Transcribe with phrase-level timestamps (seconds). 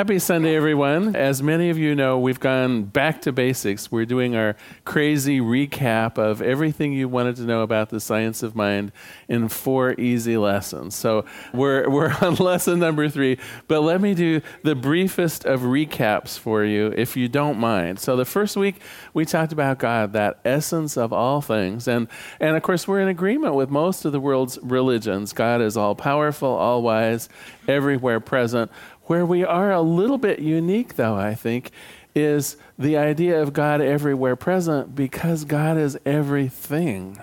[0.00, 1.14] Happy Sunday, everyone.
[1.14, 3.92] As many of you know, we've gone back to basics.
[3.92, 4.56] We're doing our
[4.86, 8.92] crazy recap of everything you wanted to know about the science of mind
[9.28, 10.94] in four easy lessons.
[10.94, 13.36] So we're, we're on lesson number three,
[13.68, 17.98] but let me do the briefest of recaps for you, if you don't mind.
[17.98, 18.80] So the first week,
[19.12, 21.86] we talked about God, that essence of all things.
[21.86, 22.08] And,
[22.40, 25.34] and of course, we're in agreement with most of the world's religions.
[25.34, 27.28] God is all powerful, all wise,
[27.68, 28.70] everywhere present.
[29.10, 31.72] Where we are a little bit unique, though, I think,
[32.14, 37.20] is the idea of God everywhere present because God is everything.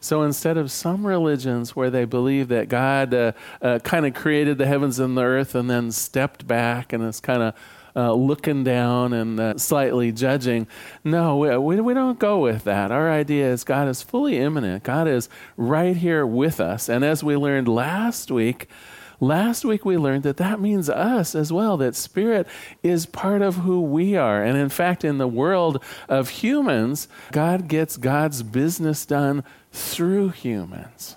[0.00, 4.58] So instead of some religions where they believe that God uh, uh, kind of created
[4.58, 7.54] the heavens and the earth and then stepped back and is kind of
[7.94, 10.66] uh, looking down and uh, slightly judging.
[11.04, 12.90] No, we, we don't go with that.
[12.90, 16.88] Our idea is God is fully immanent, God is right here with us.
[16.88, 18.68] And as we learned last week,
[19.22, 22.44] Last week we learned that that means us as well, that spirit
[22.82, 24.42] is part of who we are.
[24.42, 31.14] And in fact, in the world of humans, God gets God's business done through humans.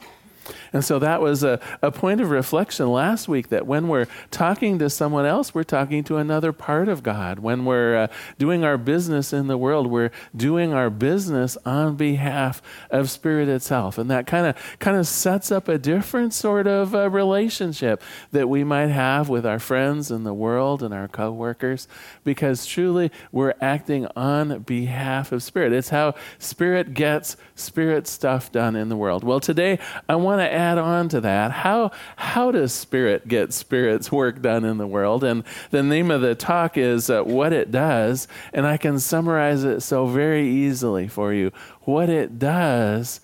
[0.76, 4.78] And so that was a, a point of reflection last week that when we're talking
[4.80, 7.40] to someone else, we're talking to another part of God.
[7.40, 12.62] When we're uh, doing our business in the world, we're doing our business on behalf
[12.92, 13.98] of Spirit itself.
[13.98, 18.04] And that kind of kind of sets up a different sort of uh, relationship
[18.34, 21.88] that we might have with our friends in the world and our coworkers
[22.26, 25.72] because truly we're acting on behalf of Spirit.
[25.72, 29.24] It's how Spirit gets Spirit stuff done in the world.
[29.24, 34.12] Well, today I want to add on to that, how, how does Spirit get Spirit's
[34.12, 35.24] work done in the world?
[35.24, 39.64] And the name of the talk is uh, What It Does, and I can summarize
[39.64, 41.52] it so very easily for you.
[41.82, 43.22] What it does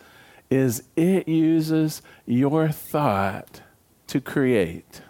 [0.49, 3.61] is it uses your thought
[4.07, 5.01] to create.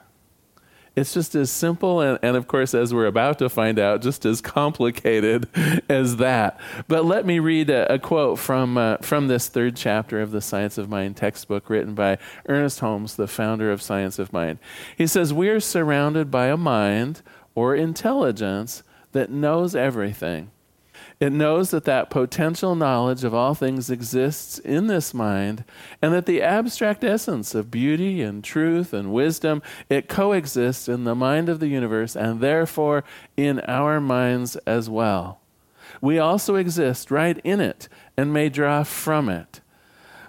[0.93, 4.25] It's just as simple and, and, of course, as we're about to find out, just
[4.25, 5.47] as complicated
[5.87, 6.59] as that.
[6.87, 10.41] But let me read a, a quote from, uh, from this third chapter of the
[10.41, 14.59] Science of Mind textbook written by Ernest Holmes, the founder of Science of Mind.
[14.97, 17.21] He says, We are surrounded by a mind
[17.55, 20.51] or intelligence that knows everything
[21.21, 25.63] it knows that that potential knowledge of all things exists in this mind
[26.01, 31.13] and that the abstract essence of beauty and truth and wisdom it coexists in the
[31.13, 33.03] mind of the universe and therefore
[33.37, 35.39] in our minds as well.
[36.01, 39.61] We also exist right in it and may draw from it.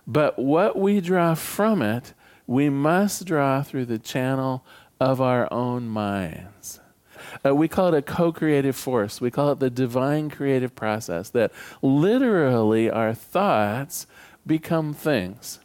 [0.06, 2.12] But what we draw from it,
[2.46, 4.62] we must draw through the channel
[5.00, 6.81] of our own minds.
[7.44, 9.20] Uh, we call it a co creative force.
[9.20, 14.06] We call it the divine creative process that literally our thoughts
[14.46, 15.60] become things.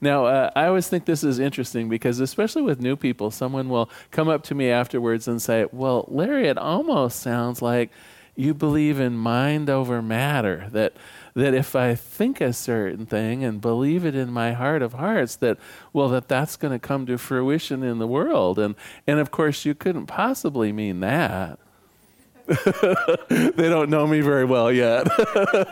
[0.00, 3.88] Now, uh, I always think this is interesting because, especially with new people, someone will
[4.10, 7.90] come up to me afterwards and say, Well, Larry, it almost sounds like
[8.34, 10.94] you believe in mind over matter, that
[11.34, 15.36] that if I think a certain thing and believe it in my heart of hearts,
[15.36, 15.58] that
[15.92, 18.74] well, that that's going to come to fruition in the world, and
[19.06, 21.58] and of course you couldn't possibly mean that.
[23.28, 25.06] they don't know me very well yet.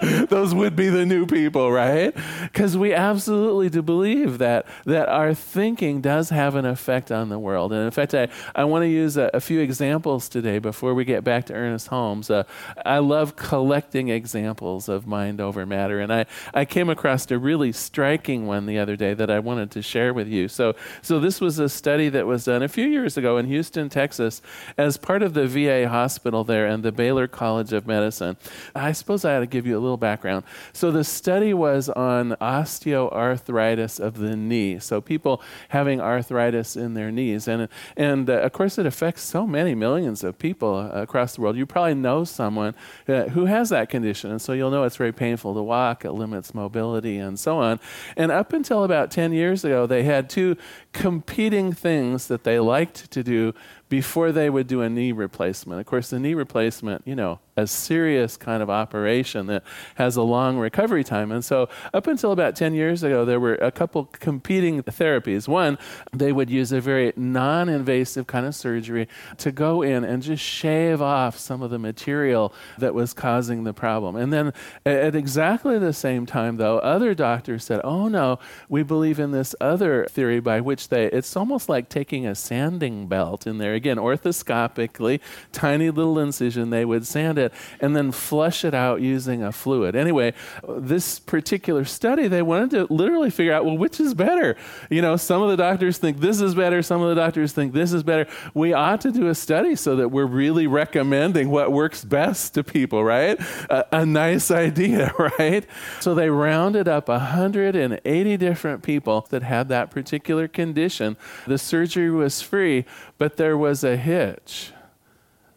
[0.29, 2.15] Those would be the new people, right?
[2.43, 7.39] Because we absolutely do believe that that our thinking does have an effect on the
[7.39, 7.73] world.
[7.73, 11.05] And in fact, I, I want to use a, a few examples today before we
[11.05, 12.31] get back to Ernest Holmes.
[12.31, 12.45] Uh,
[12.85, 17.73] I love collecting examples of mind over matter, and I, I came across a really
[17.73, 20.49] striking one the other day that I wanted to share with you.
[20.49, 23.89] So, so this was a study that was done a few years ago in Houston,
[23.89, 24.41] Texas,
[24.79, 28.37] as part of the VA hospital there and the Baylor College of Medicine.
[28.75, 30.45] I suppose I ought to give you a little background.
[30.73, 34.79] So, the study was on osteoarthritis of the knee.
[34.79, 37.49] So, people having arthritis in their knees.
[37.49, 41.57] And, and uh, of course, it affects so many millions of people across the world.
[41.57, 42.75] You probably know someone
[43.09, 44.31] uh, who has that condition.
[44.31, 47.81] And so, you'll know it's very painful to walk, it limits mobility, and so on.
[48.17, 50.57] And up until about 10 years ago, they had two
[50.93, 53.55] competing things that they liked to do
[53.89, 55.81] before they would do a knee replacement.
[55.81, 59.63] Of course, the knee replacement, you know, a serious kind of operation that
[59.97, 61.31] has a long recovery time.
[61.31, 65.47] And so, up until about 10 years ago, there were a couple competing therapies.
[65.47, 65.79] One,
[66.13, 69.09] they would use a very non invasive kind of surgery
[69.39, 73.75] to go in and just shave off some of the material that was causing the
[73.75, 74.17] problem.
[74.17, 74.53] And then,
[74.85, 79.55] at exactly the same time, though, other doctors said, oh no, we believe in this
[79.61, 83.75] other theory by which they, it's almost like taking a sanding belt in there.
[83.75, 85.21] Again, orthoscopically,
[85.53, 87.50] tiny little incision, they would sand it
[87.81, 89.97] and then flush it out using a fluid.
[89.97, 90.35] Anyway,
[90.69, 94.57] this particular study, they wanted to literally figure out, well, which is better?
[94.89, 97.73] You know, some of the doctors think this is better, some of the doctors think
[97.73, 98.27] this is better.
[98.55, 102.65] We ought to do a study so that we're really recommending what works best to
[102.65, 103.39] people, right?
[103.69, 105.65] A, a nice idea, right?
[106.01, 111.17] So they rounded up 180 different people that had that particular condition.
[111.47, 112.85] The surgery was free,
[113.19, 114.73] but there was a hitch.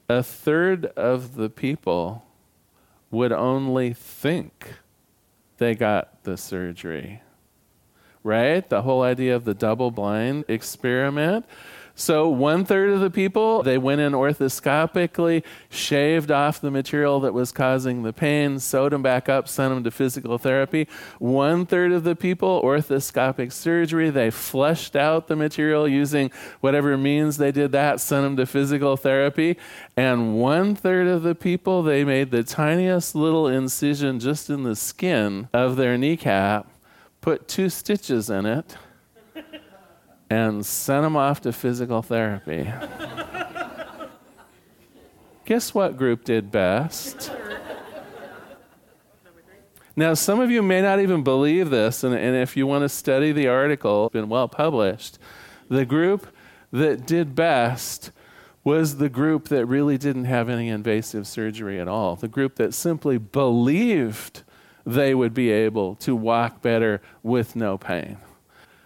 [0.09, 2.25] A third of the people
[3.09, 4.75] would only think
[5.57, 7.21] they got the surgery.
[8.23, 8.67] Right?
[8.67, 11.45] The whole idea of the double blind experiment.
[11.95, 17.36] So, one third of the people, they went in orthoscopically, shaved off the material that
[17.36, 20.88] was causing the pain, sewed them back up, sent them to physical therapy.
[21.19, 26.31] One third of the people, orthoscopic surgery, they flushed out the material using
[26.62, 29.56] whatever means they did that, sent them to physical therapy.
[29.96, 34.75] And one third of the people, they made the tiniest little incision just in the
[34.75, 36.68] skin of their kneecap,
[37.22, 38.78] put two stitches in it
[40.33, 42.71] and sent them off to physical therapy.
[45.45, 47.31] Guess what group did best?
[49.95, 52.89] Now, some of you may not even believe this, and, and if you want to
[52.89, 55.19] study the article, it's been well published.
[55.69, 56.25] The group
[56.71, 58.09] that did best
[58.63, 62.15] was the group that really didn't have any invasive surgery at all.
[62.15, 64.41] The group that simply believed
[64.83, 68.18] they would be able to walk better with no pain.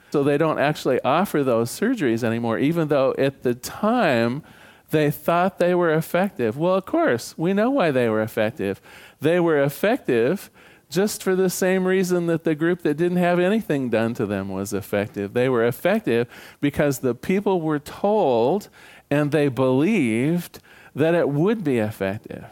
[0.10, 4.44] So they don't actually offer those surgeries anymore, even though at the time
[4.90, 6.58] they thought they were effective.
[6.58, 8.82] Well, of course, we know why they were effective.
[9.20, 10.50] They were effective
[10.90, 14.48] just for the same reason that the group that didn't have anything done to them
[14.48, 15.34] was effective.
[15.34, 16.28] They were effective
[16.62, 18.70] because the people were told
[19.12, 20.60] and they believed
[20.96, 22.46] that it would be effective.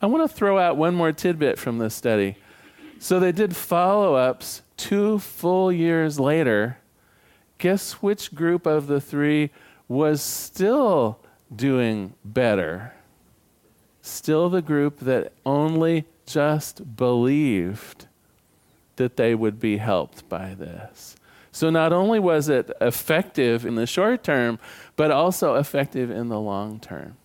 [0.00, 2.36] I want to throw out one more tidbit from this study.
[3.00, 6.78] So they did follow ups two full years later,
[7.58, 9.50] guess which group of the three
[9.88, 11.20] was still
[11.54, 12.94] doing better?
[14.00, 18.06] Still the group that only just believed
[18.96, 21.14] that they would be helped by this.
[21.52, 24.58] So not only was it effective in the short term,
[24.96, 27.16] but also effective in the long term.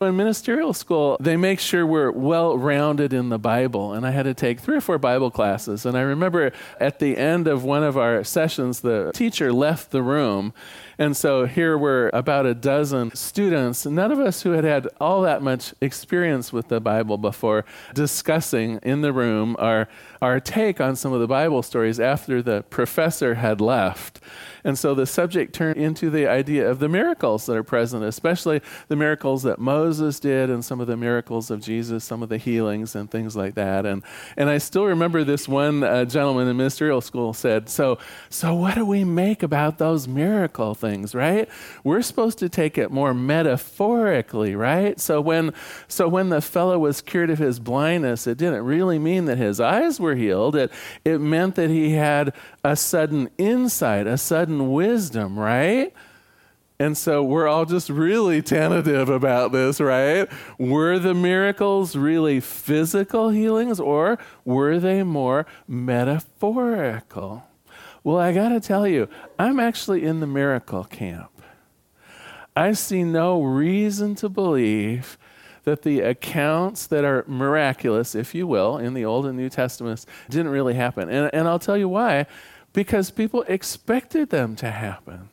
[0.00, 3.94] In ministerial school, they make sure we're well rounded in the Bible.
[3.94, 5.84] And I had to take three or four Bible classes.
[5.84, 10.02] And I remember at the end of one of our sessions, the teacher left the
[10.02, 10.52] room
[11.00, 15.22] and so here were about a dozen students, none of us who had had all
[15.22, 17.64] that much experience with the Bible before,
[17.94, 19.88] discussing in the room our,
[20.20, 24.20] our take on some of the Bible stories after the professor had left.
[24.64, 28.60] And so the subject turned into the idea of the miracles that are present, especially
[28.88, 32.38] the miracles that Moses did and some of the miracles of Jesus, some of the
[32.38, 33.84] healings and things like that.
[33.84, 34.02] And,
[34.36, 37.98] and I still remember this one uh, gentleman in ministerial school said, so,
[38.30, 41.08] so what do we make about those miracle things?
[41.14, 41.48] right?
[41.84, 44.98] We're supposed to take it more metaphorically, right?
[45.00, 45.52] So when
[45.88, 49.60] so when the fellow was cured of his blindness, it didn't really mean that his
[49.60, 50.56] eyes were healed.
[50.56, 50.72] It
[51.04, 55.92] it meant that he had a sudden insight, a sudden wisdom, right?
[56.80, 60.28] And so we're all just really tentative about this, right?
[60.58, 67.44] Were the miracles really physical healings or were they more metaphorical?
[68.04, 71.30] Well, I got to tell you, I'm actually in the miracle camp.
[72.54, 75.18] I see no reason to believe
[75.64, 80.06] that the accounts that are miraculous, if you will, in the Old and New Testaments
[80.30, 81.10] didn't really happen.
[81.10, 82.26] And, and I'll tell you why.
[82.72, 85.30] Because people expected them to happen.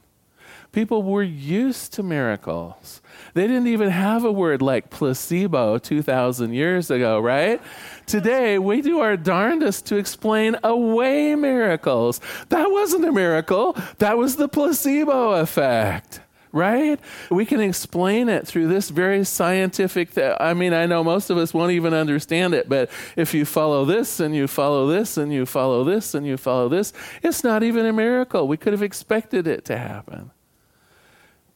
[0.71, 3.01] People were used to miracles.
[3.33, 7.61] They didn't even have a word like placebo 2,000 years ago, right?
[8.05, 12.19] Today, we do our darndest to explain away miracles.
[12.49, 16.19] That wasn't a miracle, that was the placebo effect
[16.55, 17.01] right?
[17.29, 20.15] We can explain it through this very scientific.
[20.15, 23.43] Th- I mean, I know most of us won't even understand it, but if you
[23.43, 27.43] follow this and you follow this and you follow this and you follow this, it's
[27.43, 28.47] not even a miracle.
[28.47, 30.31] We could have expected it to happen.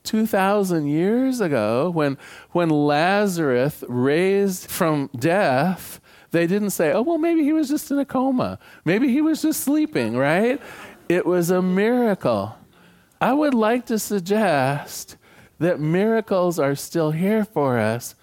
[0.04, 2.18] 2,000 years ago when,
[2.52, 6.02] when Lazarus raised from death,
[6.32, 8.60] they didn't say, oh, well, maybe he was just in a coma.
[8.84, 10.62] Maybe he was just sleeping, right?
[11.08, 12.59] It was a miracle.
[13.22, 15.18] I would like to suggest
[15.60, 18.16] that miracles are still here for us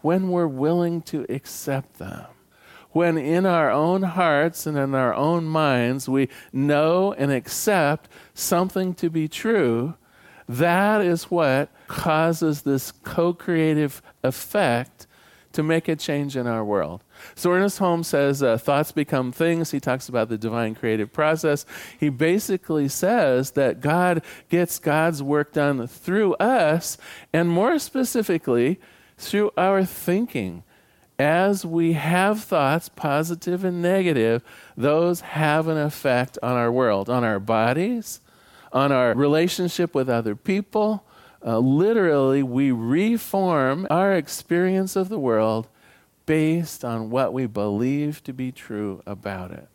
[0.00, 2.24] when we're willing to accept them.
[2.92, 8.94] When in our own hearts and in our own minds we know and accept something
[8.94, 9.94] to be true,
[10.48, 15.06] that is what causes this co creative effect
[15.52, 17.02] to make a change in our world.
[17.34, 19.70] So Ernest Holmes says uh, thoughts become things.
[19.70, 21.64] He talks about the divine creative process.
[21.98, 26.98] He basically says that God gets God's work done through us,
[27.32, 28.78] and more specifically,
[29.16, 30.62] through our thinking.
[31.18, 34.44] As we have thoughts, positive and negative,
[34.76, 38.20] those have an effect on our world, on our bodies,
[38.72, 41.02] on our relationship with other people.
[41.44, 45.68] Uh, literally, we reform our experience of the world
[46.26, 49.68] based on what we believe to be true about it.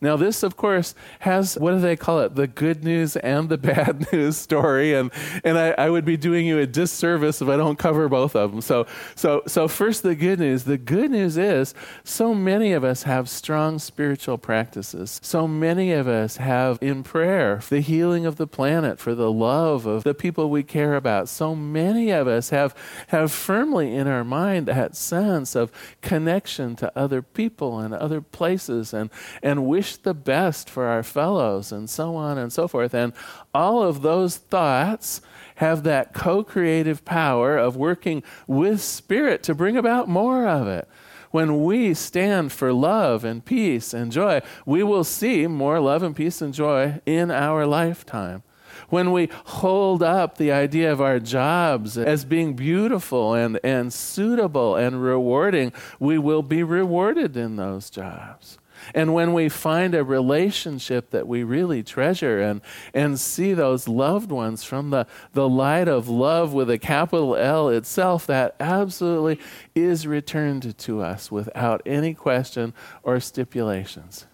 [0.00, 2.34] Now, this, of course, has what do they call it?
[2.34, 4.94] The good news and the bad news story.
[4.94, 5.10] And,
[5.44, 8.50] and I, I, would be doing you a disservice if I don't cover both of
[8.50, 8.60] them.
[8.60, 10.64] So, so, so, first, the good news.
[10.64, 11.74] The good news is
[12.04, 15.20] so many of us have strong spiritual practices.
[15.22, 19.86] So many of us have in prayer the healing of the planet, for the love
[19.86, 21.28] of the people we care about.
[21.28, 22.74] So many of us have,
[23.08, 25.72] have firmly in our mind that sense of
[26.02, 29.10] connection to other people and other places and,
[29.42, 32.92] and wish wish the best for our fellows and so on and so forth.
[32.92, 33.12] And
[33.54, 35.20] all of those thoughts
[35.56, 40.88] have that co creative power of working with spirit to bring about more of it.
[41.30, 46.16] When we stand for love and peace and joy, we will see more love and
[46.16, 48.42] peace and joy in our lifetime
[48.88, 54.76] when we hold up the idea of our jobs as being beautiful and, and suitable
[54.76, 58.58] and rewarding, we will be rewarded in those jobs.
[58.94, 62.60] And when we find a relationship that we really treasure and,
[62.94, 67.68] and see those loved ones from the, the light of love with a capital L
[67.68, 69.38] itself, that absolutely
[69.74, 74.26] is returned to us without any question or stipulations.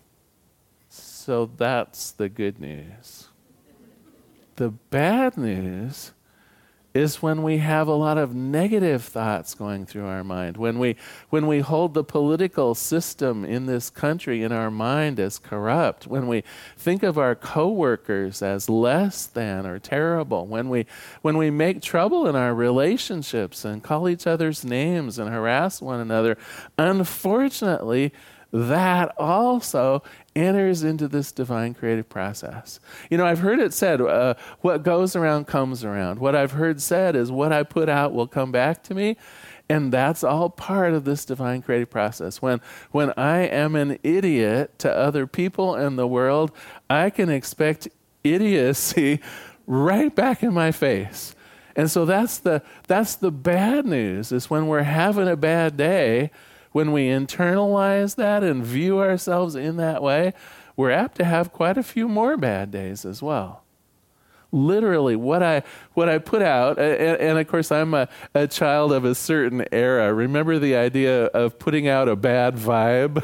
[0.88, 3.28] So that's the good news.
[4.56, 6.12] The bad news
[6.94, 10.96] is when we have a lot of negative thoughts going through our mind when we
[11.30, 16.26] when we hold the political system in this country in our mind as corrupt when
[16.26, 16.42] we
[16.76, 20.87] think of our coworkers as less than or terrible when we
[21.22, 26.00] when we make trouble in our relationships and call each other's names and harass one
[26.00, 26.37] another.
[26.78, 28.12] Unfortunately
[28.52, 30.02] that also
[30.37, 32.80] enters into this divine creative process.
[33.11, 36.18] You know, I've heard it said, uh, what goes around comes around.
[36.18, 39.16] What I've heard said is, what I put out will come back to me.
[39.68, 42.42] And that's all part of this divine creative process.
[42.42, 46.52] When, when I am an idiot to other people and the world,
[46.90, 47.88] I can expect
[48.23, 49.21] idiocy
[49.66, 51.35] right back in my face.
[51.75, 56.30] And so that's the, that's the bad news is when we're having a bad day,
[56.73, 60.33] when we internalize that and view ourselves in that way,
[60.76, 63.62] we're apt to have quite a few more bad days as well.
[64.55, 65.62] Literally, what I
[65.95, 69.64] what I put out, and, and of course, I'm a, a, child of a certain
[69.73, 70.12] era.
[70.12, 73.23] Remember the idea of putting out a bad vibe?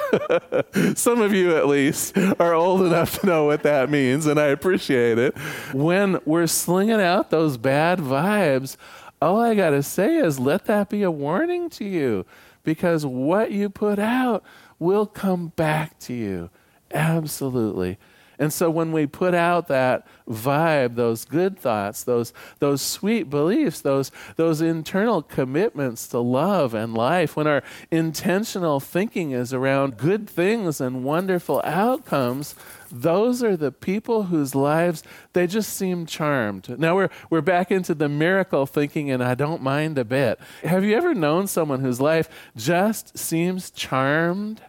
[0.97, 4.47] Some of you, at least, are old enough to know what that means, and I
[4.47, 5.37] appreciate it.
[5.75, 8.79] When we're slinging out those bad vibes,
[9.21, 12.25] all I got to say is let that be a warning to you
[12.65, 14.43] because what you put out
[14.79, 16.51] will come back to you.
[16.93, 17.99] Absolutely.
[18.39, 23.81] And so when we put out that vibe, those good thoughts, those, those sweet beliefs,
[23.81, 30.29] those, those internal commitments to love and life, when our intentional thinking is around good
[30.31, 32.55] things and wonderful outcomes,
[32.91, 35.03] those are the people whose lives
[35.33, 36.79] they just seem charmed.
[36.79, 40.41] Now we're we're back into the miracle thinking and I don't mind a bit.
[40.63, 44.63] Have you ever known someone whose life just seems charmed?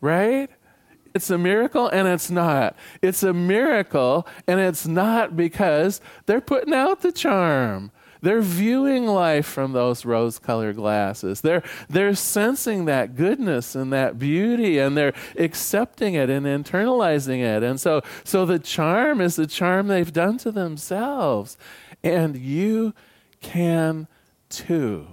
[0.00, 0.50] Right?
[1.14, 2.76] It's a miracle and it's not.
[3.00, 7.92] It's a miracle and it's not because they're putting out the charm.
[8.20, 11.42] They're viewing life from those rose colored glasses.
[11.42, 17.62] They're, they're sensing that goodness and that beauty and they're accepting it and internalizing it.
[17.62, 21.58] And so, so the charm is the charm they've done to themselves.
[22.02, 22.94] And you
[23.42, 24.08] can
[24.48, 25.06] too.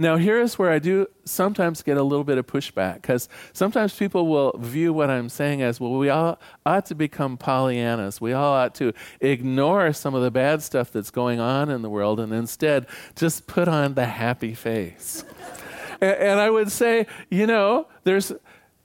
[0.00, 4.28] Now, here's where I do sometimes get a little bit of pushback because sometimes people
[4.28, 8.20] will view what I'm saying as well, we all ought to become Pollyannas.
[8.20, 11.90] We all ought to ignore some of the bad stuff that's going on in the
[11.90, 12.86] world and instead
[13.16, 15.24] just put on the happy face.
[16.00, 18.32] and, and I would say, you know, there's,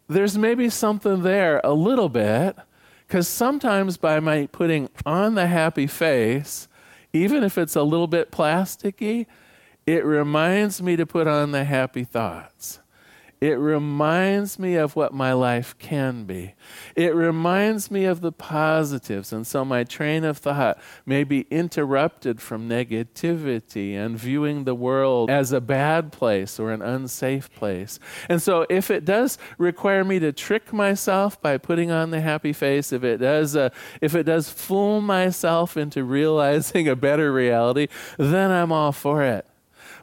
[0.08, 2.56] there's maybe something there a little bit
[3.08, 6.68] because sometimes by my putting on the happy face,
[7.14, 9.28] even if it's a little bit plasticky,
[9.86, 12.80] it reminds me to put on the happy thoughts.
[13.44, 16.54] It reminds me of what my life can be.
[16.96, 19.34] It reminds me of the positives.
[19.34, 25.30] And so my train of thought may be interrupted from negativity and viewing the world
[25.30, 28.00] as a bad place or an unsafe place.
[28.30, 32.54] And so if it does require me to trick myself by putting on the happy
[32.54, 37.90] face, if it does, uh, if it does fool myself into realizing a better reality,
[38.18, 39.46] then I'm all for it.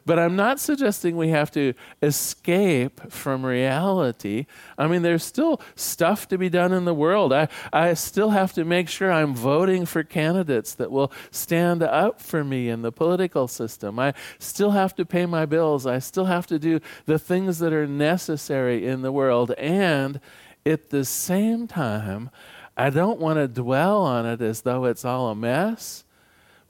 [0.05, 4.47] But I'm not suggesting we have to escape from reality.
[4.77, 7.31] I mean, there's still stuff to be done in the world.
[7.31, 12.19] I, I still have to make sure I'm voting for candidates that will stand up
[12.19, 13.99] for me in the political system.
[13.99, 15.85] I still have to pay my bills.
[15.85, 19.51] I still have to do the things that are necessary in the world.
[19.51, 20.19] And
[20.65, 22.31] at the same time,
[22.75, 26.03] I don't want to dwell on it as though it's all a mess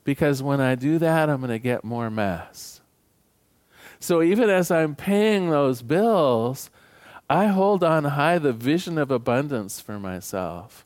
[0.03, 2.80] because when I do that, I'm going to get more mess.
[4.01, 6.72] So even as I'm paying those bills,
[7.29, 10.86] I hold on high the vision of abundance for myself.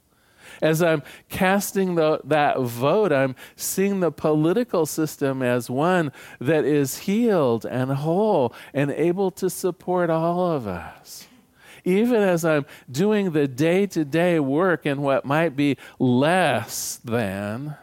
[0.61, 6.99] As I'm casting the, that vote, I'm seeing the political system as one that is
[6.99, 11.27] healed and whole and able to support all of us.
[11.85, 17.75] Even as I'm doing the day to day work in what might be less than,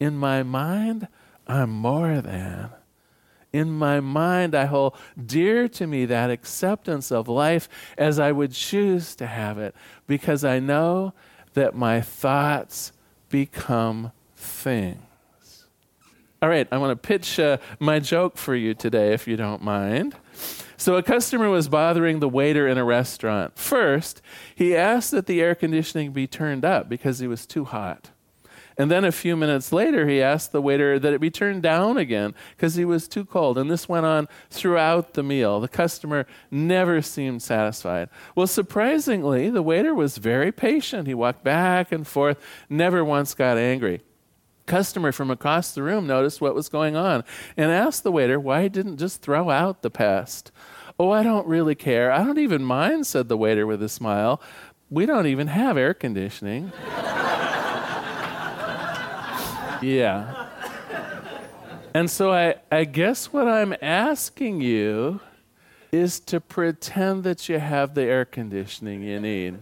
[0.00, 1.06] in my mind,
[1.46, 2.70] I'm more than
[3.52, 8.52] in my mind, I hold dear to me that acceptance of life as I would
[8.52, 9.74] choose to have it
[10.06, 11.14] because I know
[11.54, 12.92] that my thoughts
[13.28, 15.00] become things.
[16.42, 19.62] All right, I want to pitch uh, my joke for you today, if you don't
[19.62, 20.16] mind.
[20.78, 23.58] So, a customer was bothering the waiter in a restaurant.
[23.58, 24.22] First,
[24.54, 28.10] he asked that the air conditioning be turned up because he was too hot.
[28.80, 31.98] And then a few minutes later, he asked the waiter that it be turned down
[31.98, 33.58] again because he was too cold.
[33.58, 35.60] And this went on throughout the meal.
[35.60, 38.08] The customer never seemed satisfied.
[38.34, 41.08] Well, surprisingly, the waiter was very patient.
[41.08, 44.00] He walked back and forth, never once got angry
[44.64, 47.24] customer from across the room noticed what was going on
[47.56, 50.52] and asked the waiter why he didn't just throw out the pest.
[50.96, 52.12] Oh, I don't really care.
[52.12, 54.40] I don't even mind, said the waiter with a smile.
[54.88, 56.72] We don't even have air conditioning.
[59.82, 60.48] yeah.
[61.94, 65.20] And so I, I guess what I'm asking you
[65.90, 69.58] is to pretend that you have the air conditioning you need.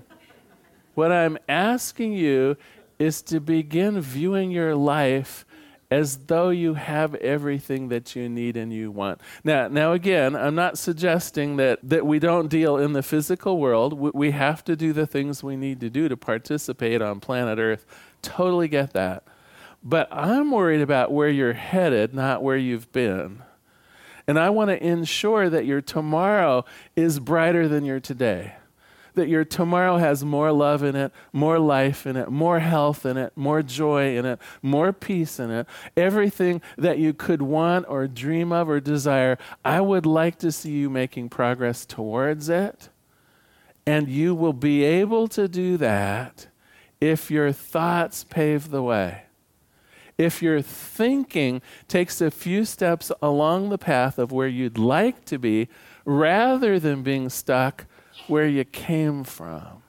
[0.94, 2.56] What I'm asking you
[2.98, 5.46] is to begin viewing your life
[5.90, 9.20] as though you have everything that you need and you want.
[9.42, 13.94] Now, now again, I'm not suggesting that, that we don't deal in the physical world.
[13.94, 17.58] We, we have to do the things we need to do to participate on planet
[17.58, 17.86] Earth.
[18.20, 19.22] Totally get that.
[19.82, 23.42] But I'm worried about where you're headed, not where you've been.
[24.26, 26.64] And I want to ensure that your tomorrow
[26.96, 28.56] is brighter than your today.
[29.14, 33.16] That your tomorrow has more love in it, more life in it, more health in
[33.16, 35.66] it, more joy in it, more peace in it.
[35.96, 40.72] Everything that you could want or dream of or desire, I would like to see
[40.72, 42.90] you making progress towards it.
[43.86, 46.48] And you will be able to do that
[47.00, 49.22] if your thoughts pave the way
[50.18, 55.38] if your thinking takes a few steps along the path of where you'd like to
[55.38, 55.68] be
[56.04, 57.86] rather than being stuck
[58.26, 59.82] where you came from.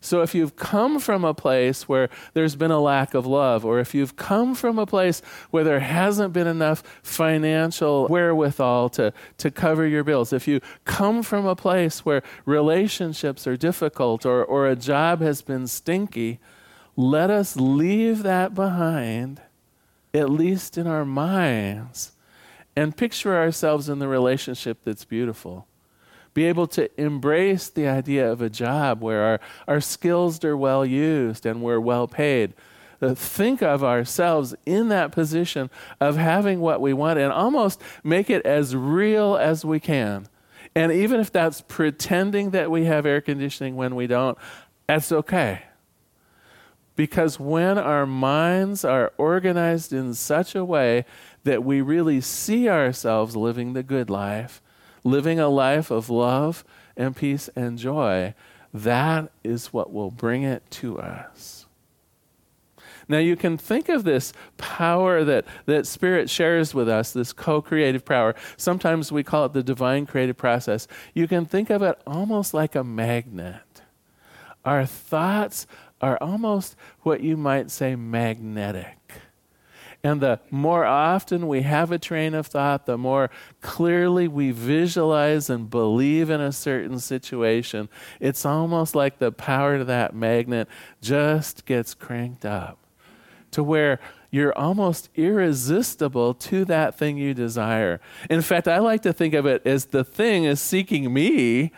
[0.00, 3.80] So, if you've come from a place where there's been a lack of love, or
[3.80, 9.50] if you've come from a place where there hasn't been enough financial wherewithal to, to
[9.50, 14.68] cover your bills, if you come from a place where relationships are difficult or, or
[14.68, 16.38] a job has been stinky,
[16.98, 19.40] let us leave that behind,
[20.12, 22.10] at least in our minds,
[22.74, 25.68] and picture ourselves in the relationship that's beautiful.
[26.34, 30.84] Be able to embrace the idea of a job where our, our skills are well
[30.84, 32.52] used and we're well paid.
[33.00, 38.28] Uh, think of ourselves in that position of having what we want and almost make
[38.28, 40.26] it as real as we can.
[40.74, 44.36] And even if that's pretending that we have air conditioning when we don't,
[44.88, 45.62] that's okay.
[46.98, 51.04] Because when our minds are organized in such a way
[51.44, 54.60] that we really see ourselves living the good life,
[55.04, 56.64] living a life of love
[56.96, 58.34] and peace and joy,
[58.74, 61.66] that is what will bring it to us.
[63.06, 67.62] Now, you can think of this power that, that Spirit shares with us, this co
[67.62, 68.34] creative power.
[68.56, 70.88] Sometimes we call it the divine creative process.
[71.14, 73.62] You can think of it almost like a magnet.
[74.64, 75.66] Our thoughts
[76.00, 78.96] are almost what you might say magnetic.
[80.04, 83.30] And the more often we have a train of thought, the more
[83.60, 87.88] clearly we visualize and believe in a certain situation,
[88.20, 90.68] it's almost like the power of that magnet
[91.02, 92.78] just gets cranked up
[93.50, 93.98] to where
[94.30, 98.00] you're almost irresistible to that thing you desire.
[98.28, 101.72] In fact, I like to think of it as the thing is seeking me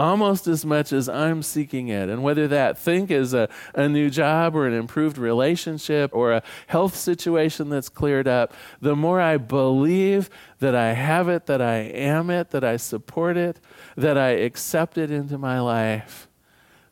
[0.00, 2.08] almost as much as I'm seeking it.
[2.08, 6.42] And whether that think is a, a new job or an improved relationship or a
[6.68, 11.76] health situation that's cleared up, the more I believe that I have it, that I
[11.76, 13.60] am it, that I support it,
[13.94, 16.28] that I accept it into my life,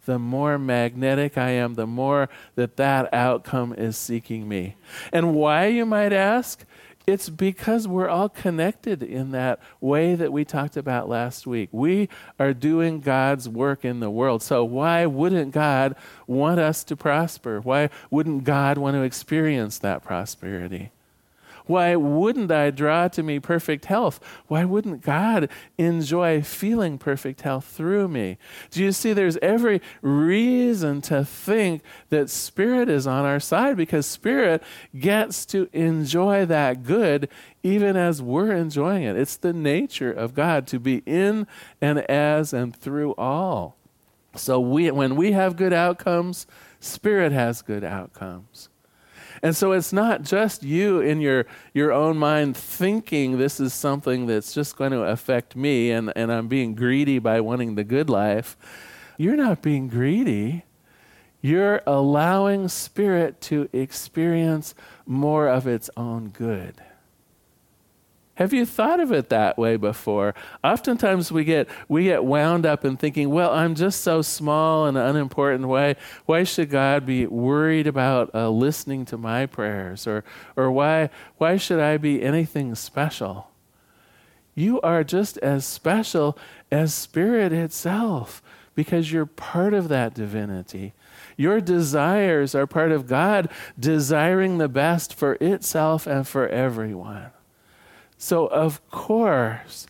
[0.05, 4.77] the more magnetic I am, the more that that outcome is seeking me.
[5.15, 6.65] And why, you might ask?
[7.09, 11.71] It's because we're all connected in that way that we talked about last week.
[11.73, 14.43] We are doing God's work in the world.
[14.43, 17.63] So, why wouldn't God want us to prosper?
[17.63, 20.91] Why wouldn't God want to experience that prosperity?
[21.69, 24.19] Why wouldn't I draw to me perfect health?
[24.49, 28.39] Why wouldn't God enjoy feeling perfect health through me?
[28.71, 34.07] Do you see there's every reason to think that Spirit is on our side because
[34.07, 34.63] Spirit
[34.99, 37.29] gets to enjoy that good
[37.63, 39.17] even as we're enjoying it.
[39.17, 41.47] It's the nature of God to be in
[41.81, 43.77] and as and through all.
[44.35, 46.47] So we, when we have good outcomes,
[46.81, 48.69] Spirit has good outcomes.
[49.43, 54.27] And so it's not just you in your, your own mind thinking this is something
[54.27, 58.11] that's just going to affect me and, and I'm being greedy by wanting the good
[58.11, 58.57] life.
[59.17, 60.65] You're not being greedy.
[61.41, 64.75] You're allowing spirit to experience
[65.07, 66.75] more of its own good.
[68.39, 70.33] Have you thought of it that way before?
[70.63, 74.97] Oftentimes we get we get wound up in thinking, well, I'm just so small and
[74.97, 75.67] unimportant.
[75.67, 80.23] Why why should God be worried about uh, listening to my prayers, or
[80.55, 83.51] or why why should I be anything special?
[84.55, 86.39] You are just as special
[86.71, 88.41] as Spirit itself
[88.77, 90.93] because you're part of that divinity.
[91.37, 97.33] Your desires are part of God desiring the best for itself and for everyone.
[98.19, 99.87] So, of course,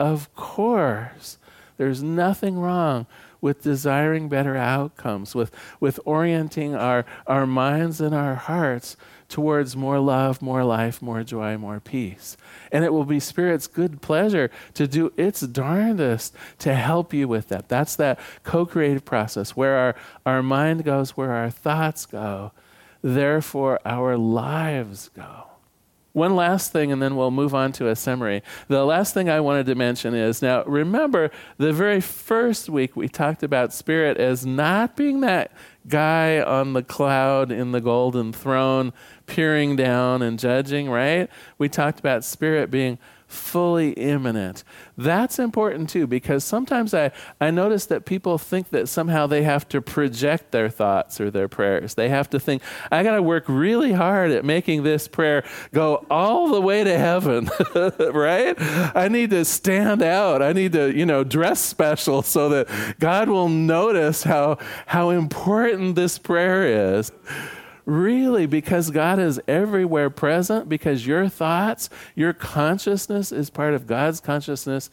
[0.00, 1.38] of course,
[1.76, 3.06] there's nothing wrong
[3.40, 8.96] with desiring better outcomes, with, with orienting our, our minds and our hearts
[9.28, 12.36] towards more love, more life, more joy, more peace.
[12.72, 17.48] And it will be Spirit's good pleasure to do its darndest to help you with
[17.48, 17.68] that.
[17.68, 19.94] That's that co creative process where our,
[20.26, 22.52] our mind goes, where our thoughts go,
[23.02, 25.47] therefore our lives go.
[26.18, 28.42] One last thing, and then we'll move on to a summary.
[28.66, 33.08] The last thing I wanted to mention is now, remember, the very first week we
[33.08, 35.52] talked about Spirit as not being that
[35.86, 38.92] guy on the cloud in the golden throne,
[39.26, 41.30] peering down and judging, right?
[41.56, 44.64] We talked about Spirit being fully immanent.
[44.96, 49.68] That's important too, because sometimes I, I notice that people think that somehow they have
[49.68, 51.94] to project their thoughts or their prayers.
[51.94, 56.06] They have to think, I got to work really hard at making this prayer go
[56.10, 57.50] all the way to heaven,
[58.12, 58.54] right?
[58.58, 60.40] I need to stand out.
[60.40, 65.96] I need to, you know, dress special so that God will notice how, how important
[65.96, 67.12] this prayer is.
[67.88, 74.20] Really, because God is everywhere present, because your thoughts, your consciousness is part of God's
[74.20, 74.90] consciousness,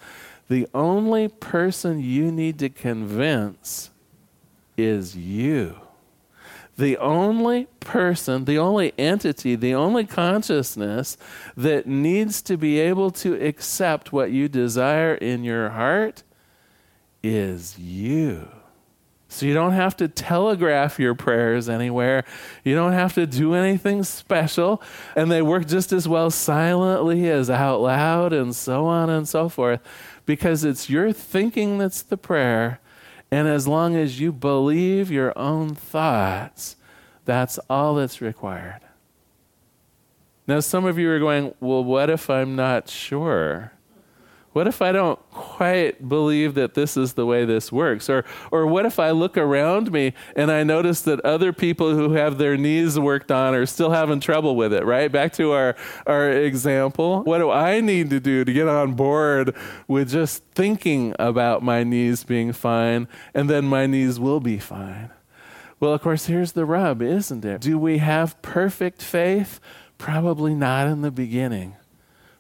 [0.48, 3.90] the only person you need to convince
[4.78, 5.76] is you.
[6.78, 11.18] The only person, the only entity, the only consciousness
[11.58, 16.24] that needs to be able to accept what you desire in your heart
[17.22, 18.48] is you.
[19.36, 22.24] So you don't have to telegraph your prayers anywhere.
[22.64, 24.82] You don't have to do anything special.
[25.14, 29.50] And they work just as well silently as out loud and so on and so
[29.50, 29.82] forth
[30.26, 32.80] because it's your thinking that's the prayer.
[33.30, 36.78] And as long as you believe your own thoughts,
[37.26, 38.80] that's all that's required.
[40.48, 43.74] Now, some of you are going, well, what if I'm not sure?
[44.56, 48.10] What if I don't quite believe that this is the way this works.
[48.10, 52.14] Or, or what if I look around me and I notice that other people who
[52.14, 55.12] have their knees worked on are still having trouble with it, right?
[55.12, 55.76] Back to our,
[56.08, 57.22] our example.
[57.24, 59.54] What do I need to do to get on board
[59.90, 65.10] with just thinking about my knees being fine and then my knees will be fine?
[65.82, 67.60] Well, of course, here's the rub, isn't it?
[67.60, 69.60] Do we have perfect faith?
[69.98, 71.76] Probably not in the beginning.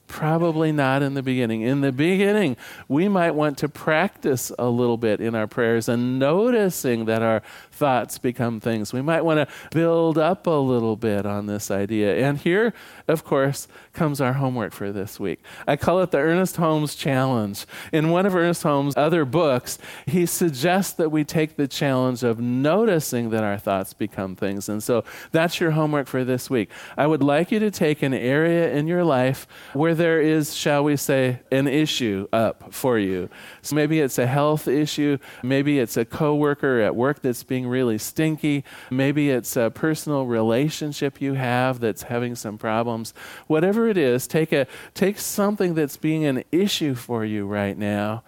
[0.08, 1.62] Probably not in the beginning.
[1.62, 6.20] In the beginning, we might want to practice a little bit in our prayers and
[6.20, 7.42] noticing that our
[7.76, 8.94] thoughts become things.
[8.94, 12.26] We might want to build up a little bit on this idea.
[12.26, 12.74] And here,
[13.08, 15.44] of course, comes our homework for this week.
[15.68, 17.66] I call it the Ernest Holmes Challenge.
[17.92, 22.40] In one of Ernest Holmes' other books, he suggests that we take the challenge of
[22.40, 24.70] noticing that our thoughts become things.
[24.70, 26.70] And so that's your homework for this week.
[26.98, 30.84] I would like you to take an area in your life where there is, shall
[30.84, 33.30] we say, an issue up for you.
[33.62, 37.98] So maybe it's a health issue, maybe it's a coworker at work that's being really
[37.98, 43.14] stinky, maybe it's a personal relationship you have that's having some problems.
[43.48, 48.24] Whatever it is, take a take something that's being an issue for you right now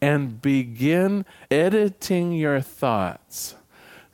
[0.00, 3.54] and begin editing your thoughts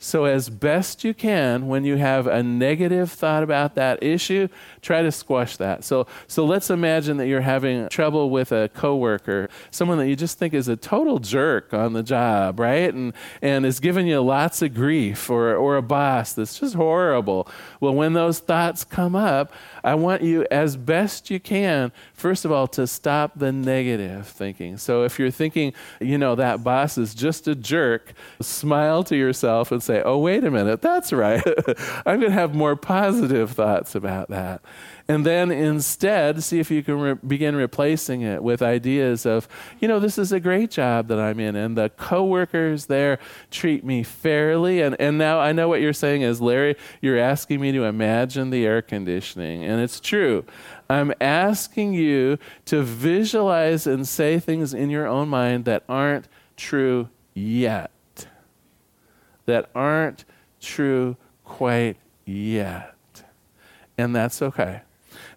[0.00, 4.46] so, as best you can, when you have a negative thought about that issue,
[4.80, 5.82] try to squash that.
[5.82, 10.38] So, so let's imagine that you're having trouble with a coworker, someone that you just
[10.38, 12.94] think is a total jerk on the job, right?
[12.94, 17.48] And, and is giving you lots of grief, or, or a boss that's just horrible.
[17.80, 22.52] Well, when those thoughts come up, I want you, as best you can, first of
[22.52, 24.76] all, to stop the negative thinking.
[24.76, 29.72] So, if you're thinking, you know, that boss is just a jerk, smile to yourself
[29.72, 31.42] and say, oh, wait a minute, that's right.
[32.06, 34.60] I'm going to have more positive thoughts about that.
[35.08, 39.48] And then instead, see if you can re- begin replacing it with ideas of,
[39.80, 43.18] you know, this is a great job that I'm in, and the coworkers there
[43.50, 44.82] treat me fairly.
[44.82, 48.50] And, and now I know what you're saying is, Larry, you're asking me to imagine
[48.50, 49.64] the air conditioning.
[49.64, 50.44] And it's true.
[50.90, 57.08] I'm asking you to visualize and say things in your own mind that aren't true
[57.32, 57.90] yet
[59.48, 60.26] that aren't
[60.60, 62.94] true quite yet.
[63.96, 64.82] And that's okay.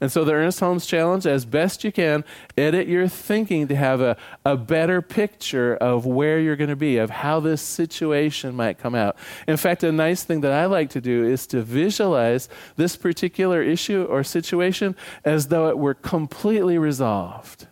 [0.02, 2.26] And so, the Ernest Holmes Challenge, as best you can,
[2.58, 6.98] edit your thinking to have a, a better picture of where you're going to be,
[6.98, 9.16] of how this situation might come out.
[9.48, 13.62] In fact, a nice thing that I like to do is to visualize this particular
[13.62, 17.68] issue or situation as though it were completely resolved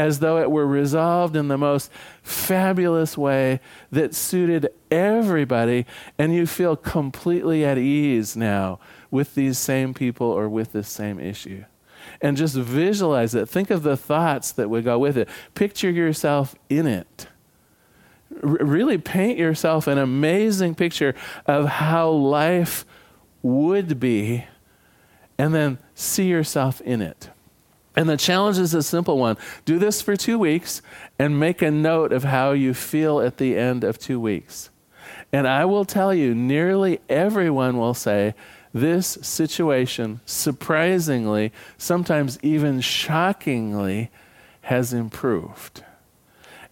[0.00, 3.60] as though it were resolved in the most fabulous way
[3.92, 5.84] that suited everybody,
[6.18, 8.78] and you feel completely at ease now
[9.10, 11.64] with these same people or with this same issue.
[12.22, 13.46] And just visualize it.
[13.46, 15.28] Think of the thoughts that would go with it.
[15.54, 17.26] Picture yourself in it.
[18.30, 22.86] Really paint yourself an amazing picture of how life
[23.42, 24.46] would be,
[25.36, 27.28] and then see yourself in it.
[27.96, 30.80] And the challenge is a simple one do this for two weeks
[31.18, 34.70] and make a note of how you feel at the end of two weeks.
[35.32, 38.34] And I will tell you, nearly everyone will say,
[38.72, 44.10] this situation, surprisingly, sometimes even shockingly,
[44.62, 45.82] has improved.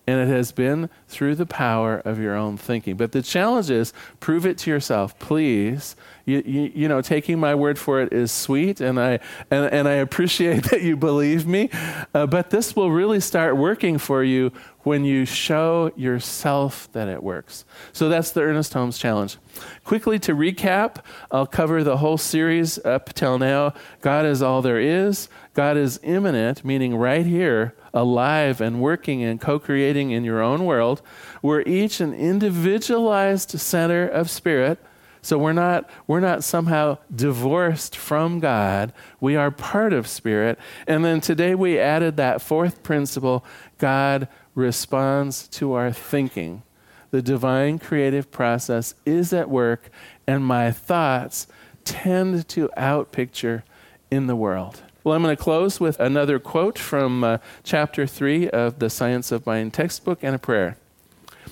[0.08, 2.96] And it has been through the power of your own thinking.
[2.96, 5.96] But the challenge is prove it to yourself, please.
[6.24, 9.18] You, you, you, know, taking my word for it is sweet, and I,
[9.50, 11.68] and, and I appreciate that you believe me.
[12.14, 14.50] Uh, but this will really start working for you
[14.82, 17.66] when you show yourself that it works.
[17.92, 19.36] So that's the Ernest Holmes Challenge.
[19.84, 23.74] Quickly to recap, I'll cover the whole series up till now.
[24.00, 29.40] God is all there is, God is immanent, meaning right here alive and working and
[29.40, 31.02] co creating in your own world.
[31.42, 34.78] We're each an individualized center of spirit.
[35.20, 38.92] So we're not, we're not somehow divorced from God.
[39.20, 40.58] We are part of spirit.
[40.86, 43.44] And then today we added that fourth principle
[43.78, 46.62] God responds to our thinking.
[47.10, 49.90] The divine creative process is at work,
[50.26, 51.46] and my thoughts
[51.84, 53.62] tend to outpicture
[54.10, 54.82] in the world.
[55.08, 59.32] Well, I'm going to close with another quote from uh, chapter 3 of the Science
[59.32, 60.76] of Mind textbook and a prayer.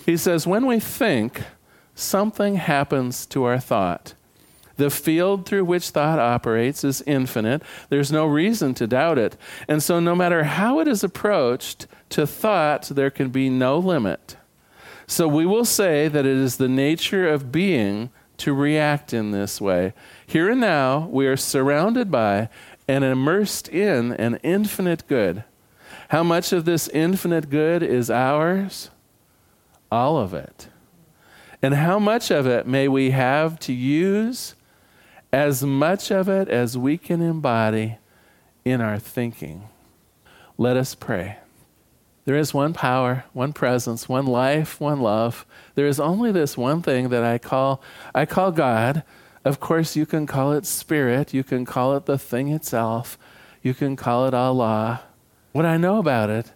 [0.05, 1.42] He says, When we think,
[1.95, 4.12] something happens to our thought.
[4.77, 7.62] The field through which thought operates is infinite.
[7.88, 9.38] There's no reason to doubt it.
[9.66, 14.37] And so, no matter how it is approached, to thought there can be no limit.
[15.07, 19.62] So, we will say that it is the nature of being to react in this
[19.62, 19.95] way.
[20.27, 22.51] Here and now, we are surrounded by
[22.88, 25.44] and immersed in an infinite good.
[26.09, 28.90] How much of this infinite good is ours?
[29.90, 30.68] All of it.
[31.62, 34.55] And how much of it may we have to use?
[35.33, 37.99] As much of it as we can embody
[38.64, 39.68] in our thinking.
[40.59, 41.38] Let us pray.
[42.25, 45.46] There is one power, one presence, one life, one love.
[45.77, 47.81] There is only this one thing that I call
[48.14, 49.05] I call God.
[49.47, 53.17] Of course, you can call it spirit, you can call it the thing itself,
[53.63, 55.03] you can call it Allah.
[55.53, 56.51] What I know about it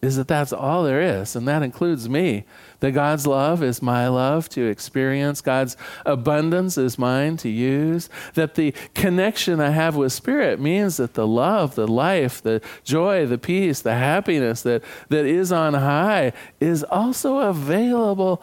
[0.00, 2.46] is that that's all there is, and that includes me.
[2.78, 5.76] That God's love is my love to experience, God's
[6.06, 8.08] abundance is mine to use.
[8.32, 13.26] That the connection I have with Spirit means that the love, the life, the joy,
[13.26, 18.42] the peace, the happiness that, that is on high is also available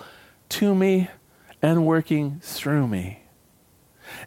[0.50, 1.08] to me
[1.64, 3.24] and working through me.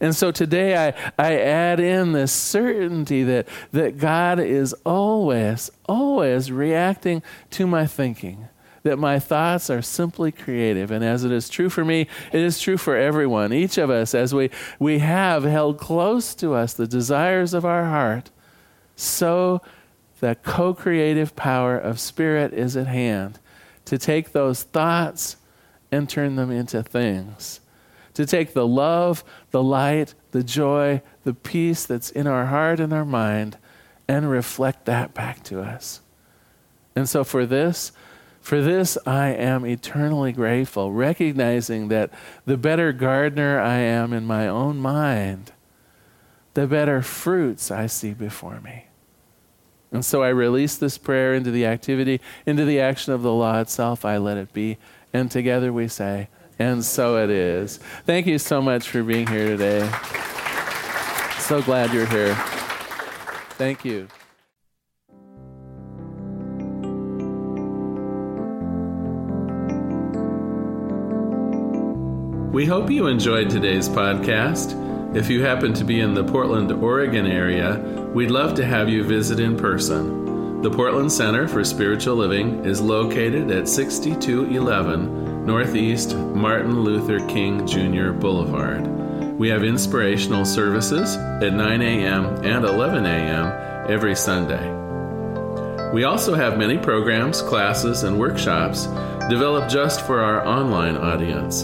[0.00, 6.53] And so today I, I add in this certainty that, that God is always, always
[6.53, 8.48] reacting to my thinking.
[8.83, 10.90] That my thoughts are simply creative.
[10.90, 13.53] And as it is true for me, it is true for everyone.
[13.53, 17.85] Each of us, as we, we have held close to us the desires of our
[17.85, 18.31] heart,
[18.96, 19.61] so
[20.20, 23.38] the co creative power of Spirit is at hand
[23.87, 25.37] to take those thoughts
[25.90, 27.59] and turn them into things
[28.20, 32.92] to take the love, the light, the joy, the peace that's in our heart and
[32.92, 33.56] our mind
[34.06, 36.02] and reflect that back to us.
[36.94, 37.92] And so for this,
[38.42, 42.11] for this I am eternally grateful, recognizing that
[42.44, 45.52] the better gardener I am in my own mind,
[46.52, 48.85] the better fruits I see before me.
[49.92, 53.61] And so I release this prayer into the activity, into the action of the law
[53.61, 54.04] itself.
[54.04, 54.76] I let it be.
[55.11, 56.28] And together we say,
[56.60, 57.78] and so it is.
[58.04, 59.90] Thank you so much for being here today.
[61.38, 62.34] So glad you're here.
[63.56, 64.08] Thank you.
[72.52, 74.76] We hope you enjoyed today's podcast.
[75.16, 77.78] If you happen to be in the Portland, Oregon area,
[78.12, 80.60] we'd love to have you visit in person.
[80.60, 88.12] The Portland Center for Spiritual Living is located at 6211 Northeast Martin Luther King Jr.
[88.12, 88.87] Boulevard.
[89.38, 92.26] We have inspirational services at 9 a.m.
[92.44, 93.90] and 11 a.m.
[93.90, 94.68] every Sunday.
[95.92, 98.85] We also have many programs, classes, and workshops
[99.31, 101.62] developed just for our online audience.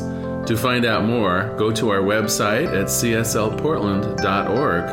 [0.49, 4.85] To find out more, go to our website at cslportland.org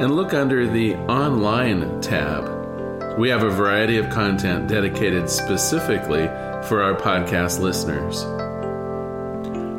[0.00, 3.18] and look under the Online tab.
[3.18, 6.30] We have a variety of content dedicated specifically
[6.68, 8.24] for our podcast listeners.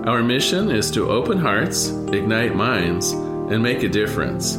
[0.07, 4.57] Our mission is to open hearts, ignite minds, and make a difference.